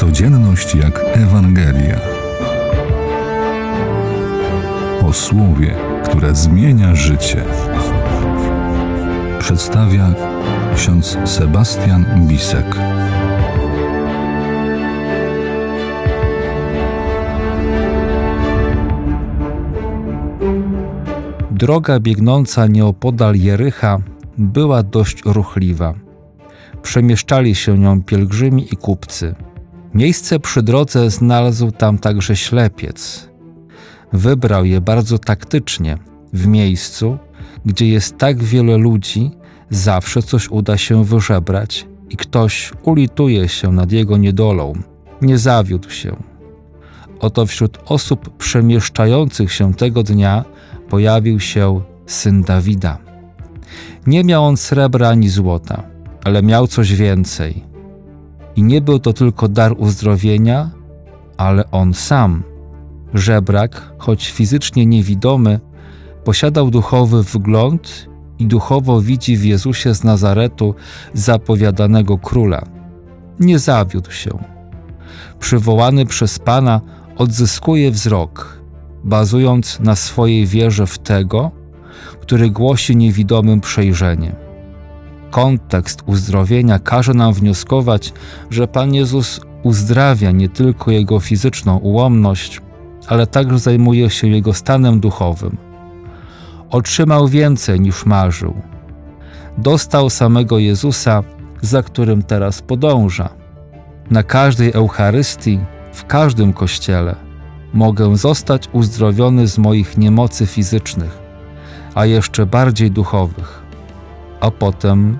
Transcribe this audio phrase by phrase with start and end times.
[0.00, 2.00] Codzienność jak Ewangelia.
[5.02, 5.74] O słowie,
[6.04, 7.44] które zmienia życie.
[9.38, 10.14] Przedstawia
[10.76, 12.76] ksiądz Sebastian Bisek.
[21.50, 23.98] Droga biegnąca nieopodal Jericha
[24.38, 25.94] była dość ruchliwa.
[26.82, 29.34] Przemieszczali się nią pielgrzymi i kupcy.
[29.94, 33.28] Miejsce przy drodze znalazł tam także ślepiec.
[34.12, 35.98] Wybrał je bardzo taktycznie.
[36.32, 37.18] W miejscu,
[37.66, 39.30] gdzie jest tak wiele ludzi,
[39.70, 44.72] zawsze coś uda się wyżebrać i ktoś ulituje się nad jego niedolą.
[45.22, 46.16] Nie zawiódł się.
[47.20, 50.44] Oto wśród osób przemieszczających się tego dnia
[50.88, 52.98] pojawił się syn Dawida.
[54.06, 55.82] Nie miał on srebra ani złota,
[56.24, 57.69] ale miał coś więcej.
[58.60, 60.70] I nie był to tylko dar uzdrowienia,
[61.36, 62.42] ale on sam.
[63.14, 65.60] Żebrak, choć fizycznie niewidomy,
[66.24, 68.08] posiadał duchowy wgląd
[68.38, 70.74] i duchowo widzi w Jezusie z Nazaretu
[71.14, 72.62] zapowiadanego króla.
[73.38, 74.30] Nie zawiódł się.
[75.38, 76.80] Przywołany przez Pana
[77.16, 78.62] odzyskuje wzrok,
[79.04, 81.50] bazując na swojej wierze w tego,
[82.20, 84.49] który głosi niewidomym przejrzenie.
[85.30, 88.12] Kontekst uzdrowienia każe nam wnioskować,
[88.50, 92.60] że Pan Jezus uzdrawia nie tylko jego fizyczną ułomność,
[93.08, 95.56] ale także zajmuje się jego stanem duchowym.
[96.70, 98.54] Otrzymał więcej niż marzył.
[99.58, 101.22] Dostał samego Jezusa,
[101.60, 103.28] za którym teraz podąża.
[104.10, 105.58] Na każdej Eucharystii,
[105.92, 107.16] w każdym kościele
[107.72, 111.18] mogę zostać uzdrowiony z moich niemocy fizycznych,
[111.94, 113.69] a jeszcze bardziej duchowych.
[114.40, 115.18] A potem,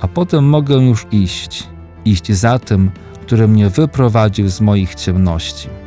[0.00, 1.66] a potem mogę już iść,
[2.04, 2.90] iść za tym,
[3.22, 5.79] który mnie wyprowadził z moich ciemności.